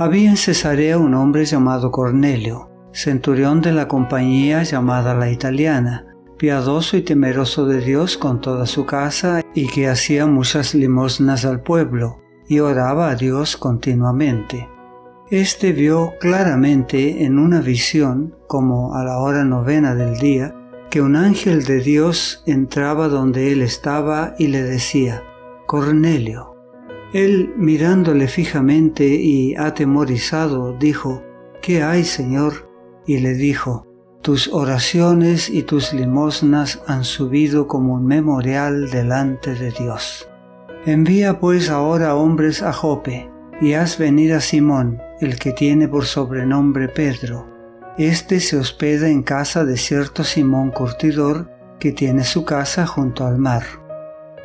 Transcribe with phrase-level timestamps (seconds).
[0.00, 6.06] Había en Cesarea un hombre llamado Cornelio, centurión de la compañía llamada la italiana,
[6.38, 11.60] piadoso y temeroso de Dios con toda su casa y que hacía muchas limosnas al
[11.60, 14.70] pueblo y oraba a Dios continuamente.
[15.30, 20.54] Este vio claramente en una visión, como a la hora novena del día,
[20.88, 25.22] que un ángel de Dios entraba donde él estaba y le decía,
[25.66, 26.59] Cornelio.
[27.12, 31.22] Él, mirándole fijamente y atemorizado, dijo,
[31.60, 32.70] ¿Qué hay, Señor?
[33.06, 33.86] Y le dijo,
[34.22, 40.28] Tus oraciones y tus limosnas han subido como un memorial delante de Dios.
[40.86, 43.28] Envía pues ahora hombres a Jope,
[43.60, 47.46] y haz venir a Simón, el que tiene por sobrenombre Pedro.
[47.98, 53.38] Este se hospeda en casa de cierto Simón Curtidor, que tiene su casa junto al
[53.38, 53.79] mar.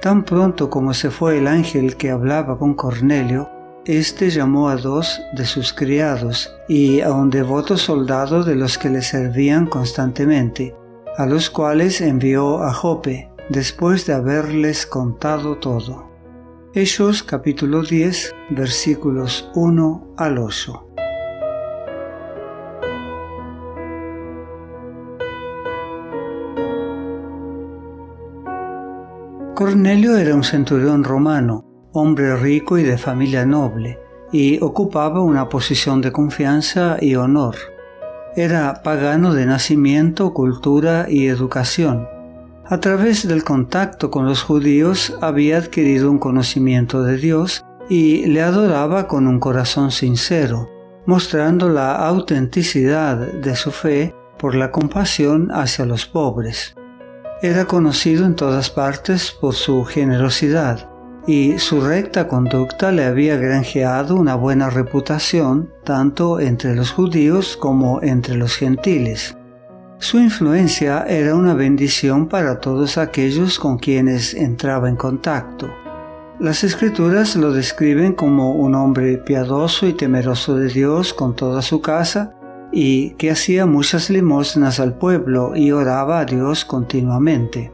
[0.05, 3.49] Tan pronto como se fue el ángel que hablaba con Cornelio,
[3.85, 8.91] éste llamó a dos de sus criados y a un devoto soldado de los que
[8.91, 10.75] le servían constantemente,
[11.17, 16.07] a los cuales envió a Jope, después de haberles contado todo.
[16.75, 20.84] Hechos capítulo 10 versículos 1 al 8.
[29.55, 33.99] Cornelio era un centurión romano, hombre rico y de familia noble,
[34.31, 37.55] y ocupaba una posición de confianza y honor.
[38.35, 42.07] Era pagano de nacimiento, cultura y educación
[42.67, 48.41] a través del contacto con los judíos había adquirido un conocimiento de Dios y le
[48.41, 50.67] adoraba con un corazón sincero,
[51.05, 56.75] mostrando la autenticidad de su fe por la compasión hacia los pobres.
[57.41, 60.89] Era conocido en todas partes por su generosidad
[61.27, 68.01] y su recta conducta le había granjeado una buena reputación tanto entre los judíos como
[68.01, 69.35] entre los gentiles.
[69.97, 75.69] Su influencia era una bendición para todos aquellos con quienes entraba en contacto.
[76.39, 81.81] Las escrituras lo describen como un hombre piadoso y temeroso de Dios con toda su
[81.81, 82.33] casa
[82.75, 87.71] y que hacía muchas limosnas al pueblo y oraba a Dios continuamente.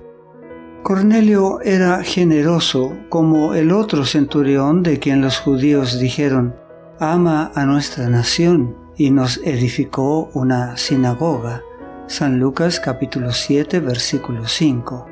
[0.84, 6.56] Cornelio era generoso como el otro centurión de quien los judíos dijeron,
[7.00, 11.63] ama a nuestra nación y nos edificó una sinagoga.
[12.06, 15.07] San Lucas capítulo 7 versículo 5.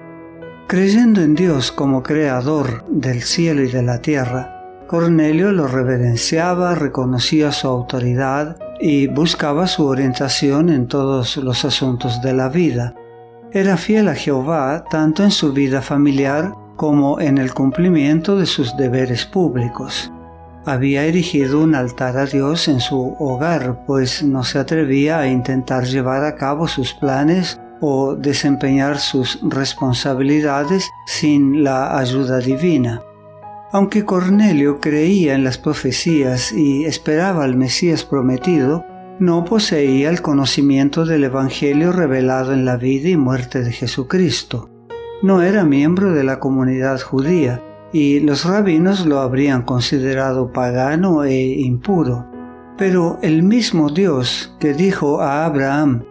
[0.68, 7.52] Creyendo en Dios como creador del cielo y de la tierra, Cornelio lo reverenciaba, reconocía
[7.52, 12.96] su autoridad y buscaba su orientación en todos los asuntos de la vida.
[13.52, 18.78] Era fiel a Jehová tanto en su vida familiar como en el cumplimiento de sus
[18.78, 20.12] deberes públicos
[20.66, 25.86] había erigido un altar a Dios en su hogar, pues no se atrevía a intentar
[25.86, 33.02] llevar a cabo sus planes o desempeñar sus responsabilidades sin la ayuda divina.
[33.72, 38.84] Aunque Cornelio creía en las profecías y esperaba al Mesías prometido,
[39.20, 44.70] no poseía el conocimiento del Evangelio revelado en la vida y muerte de Jesucristo.
[45.22, 47.62] No era miembro de la comunidad judía,
[47.94, 52.26] y los rabinos lo habrían considerado pagano e impuro.
[52.78, 56.06] Pero el mismo Dios que dijo a Abraham,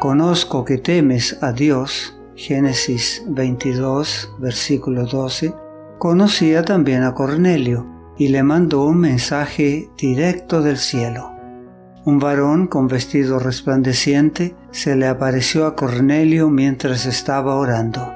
[0.00, 5.54] conozco que temes a Dios, Génesis 22, versículo 12,
[5.98, 11.32] conocía también a Cornelio y le mandó un mensaje directo del cielo.
[12.04, 18.12] Un varón con vestido resplandeciente se le apareció a Cornelio mientras estaba orando.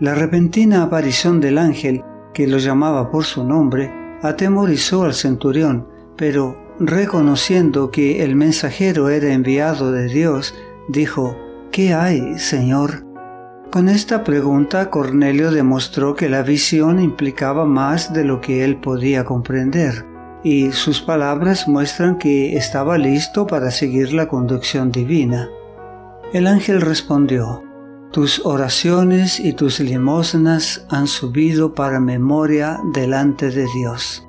[0.00, 2.04] La repentina aparición del ángel
[2.34, 9.32] que lo llamaba por su nombre, atemorizó al centurión, pero reconociendo que el mensajero era
[9.32, 10.54] enviado de Dios,
[10.88, 11.36] dijo,
[11.70, 13.06] ¿Qué hay, Señor?
[13.74, 19.24] Con esta pregunta Cornelio demostró que la visión implicaba más de lo que él podía
[19.24, 20.06] comprender,
[20.44, 25.48] y sus palabras muestran que estaba listo para seguir la conducción divina.
[26.32, 27.64] El ángel respondió,
[28.12, 34.24] tus oraciones y tus limosnas han subido para memoria delante de Dios.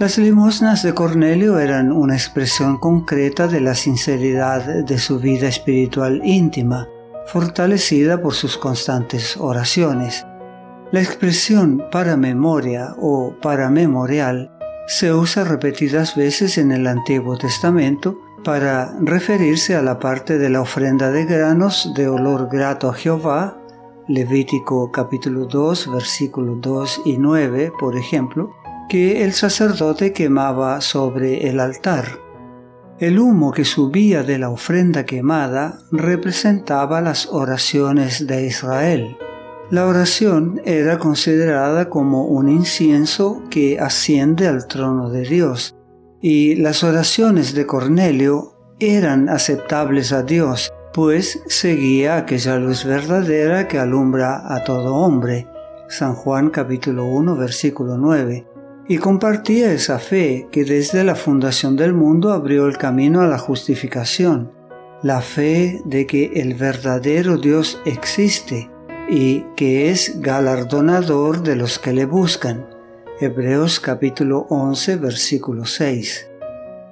[0.00, 6.20] Las limosnas de Cornelio eran una expresión concreta de la sinceridad de su vida espiritual
[6.24, 6.88] íntima,
[7.26, 10.26] fortalecida por sus constantes oraciones.
[10.90, 14.50] La expresión para memoria o para memorial
[14.86, 20.60] se usa repetidas veces en el Antiguo Testamento para referirse a la parte de la
[20.60, 23.58] ofrenda de granos de olor grato a Jehová,
[24.08, 28.50] Levítico capítulo 2 versículos 2 y 9, por ejemplo,
[28.88, 32.18] que el sacerdote quemaba sobre el altar.
[32.98, 39.16] El humo que subía de la ofrenda quemada representaba las oraciones de Israel.
[39.70, 45.74] La oración era considerada como un incienso que asciende al trono de Dios,
[46.20, 53.78] y las oraciones de Cornelio eran aceptables a Dios, pues seguía aquella luz verdadera que
[53.78, 55.48] alumbra a todo hombre.
[55.88, 58.51] San Juan capítulo 1 versículo 9
[58.88, 63.38] y compartía esa fe que desde la fundación del mundo abrió el camino a la
[63.38, 64.50] justificación,
[65.02, 68.70] la fe de que el verdadero Dios existe
[69.08, 72.66] y que es galardonador de los que le buscan.
[73.20, 76.28] Hebreos capítulo 11 versículo 6.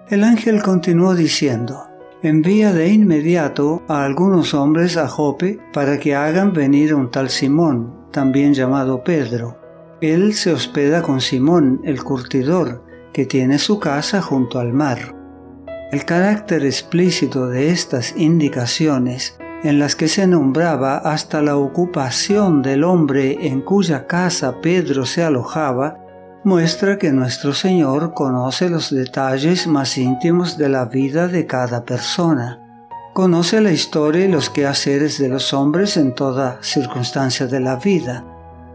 [0.08, 1.88] El ángel continuó diciendo,
[2.22, 8.08] envía de inmediato a algunos hombres a Jope para que hagan venir un tal Simón,
[8.12, 9.59] también llamado Pedro
[10.00, 15.14] él se hospeda con Simón, el curtidor, que tiene su casa junto al mar.
[15.92, 22.84] El carácter explícito de estas indicaciones, en las que se nombraba hasta la ocupación del
[22.84, 25.98] hombre en cuya casa Pedro se alojaba,
[26.44, 32.88] muestra que nuestro Señor conoce los detalles más íntimos de la vida de cada persona.
[33.12, 38.24] Conoce la historia y los quehaceres de los hombres en toda circunstancia de la vida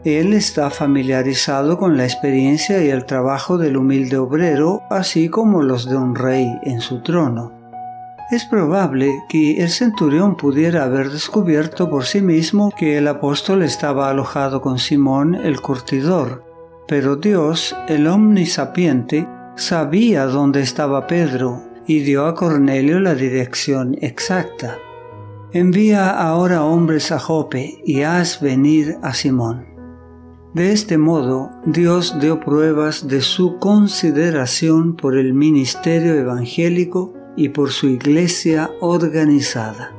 [0.05, 5.89] él está familiarizado con la experiencia y el trabajo del humilde obrero, así como los
[5.89, 7.51] de un rey en su trono.
[8.31, 14.09] Es probable que el centurión pudiera haber descubierto por sí mismo que el apóstol estaba
[14.09, 16.43] alojado con Simón el curtidor,
[16.87, 24.77] pero Dios, el omnisapiente, sabía dónde estaba Pedro y dio a Cornelio la dirección exacta.
[25.51, 29.74] Envía ahora hombres a Jope y haz venir a Simón.
[30.55, 37.71] De este modo, Dios dio pruebas de su consideración por el ministerio evangélico y por
[37.71, 39.91] su iglesia organizada.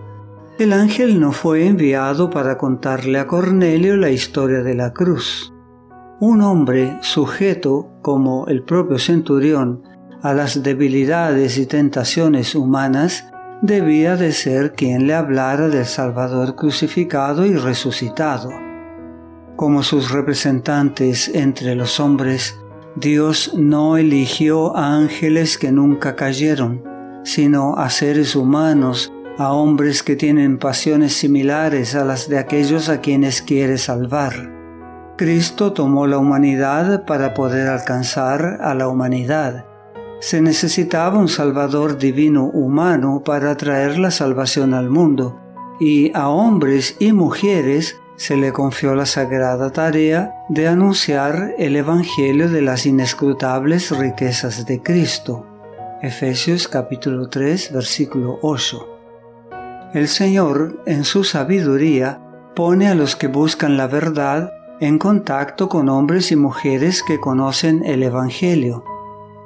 [0.59, 5.53] El ángel no fue enviado para contarle a Cornelio la historia de la cruz.
[6.21, 9.83] Un hombre sujeto, como el propio centurión,
[10.23, 13.27] a las debilidades y tentaciones humanas,
[13.61, 18.66] debía de ser quien le hablara del Salvador crucificado y resucitado.
[19.57, 22.61] Como sus representantes entre los hombres,
[22.95, 26.85] Dios no eligió a ángeles que nunca cayeron,
[27.25, 33.01] sino a seres humanos, a hombres que tienen pasiones similares a las de aquellos a
[33.01, 34.53] quienes quiere salvar.
[35.17, 39.65] Cristo tomó la humanidad para poder alcanzar a la humanidad.
[40.21, 45.41] Se necesitaba un Salvador divino humano para traer la salvación al mundo,
[45.81, 52.49] y a hombres y mujeres se le confió la sagrada tarea de anunciar el Evangelio
[52.49, 55.47] de las inescrutables riquezas de Cristo.
[56.03, 58.89] Efesios capítulo 3 versículo 8.
[59.93, 62.21] El Señor, en su sabiduría,
[62.55, 67.85] pone a los que buscan la verdad en contacto con hombres y mujeres que conocen
[67.85, 68.85] el Evangelio.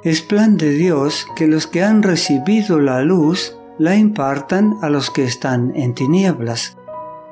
[0.03, 5.09] Es plan de Dios que los que han recibido la luz la impartan a los
[5.09, 6.77] que están en tinieblas.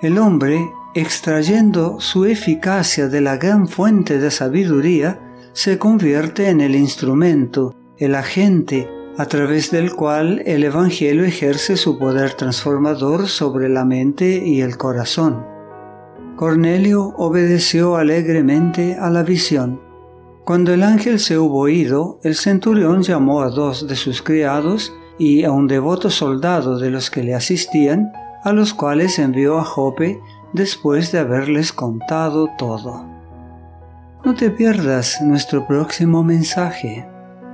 [0.01, 0.61] El hombre
[0.93, 5.19] extrayendo su eficacia de la gran fuente de sabiduría,
[5.53, 11.99] se convierte en el instrumento, el agente, a través del cual el Evangelio ejerce su
[11.99, 15.45] poder transformador sobre la mente y el corazón.
[16.37, 19.81] Cornelio obedeció alegremente a la visión.
[20.45, 25.43] Cuando el ángel se hubo ido, el centurión llamó a dos de sus criados y
[25.43, 28.13] a un devoto soldado de los que le asistían,
[28.45, 30.17] a los cuales envió a Jope
[30.53, 33.05] después de haberles contado todo.
[34.25, 37.07] No te pierdas nuestro próximo mensaje.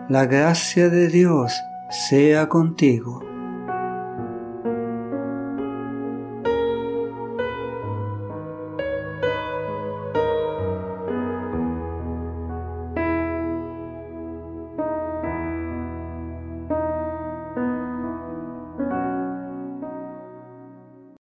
[0.09, 1.53] La gracia de Dios
[1.89, 3.23] sea contigo.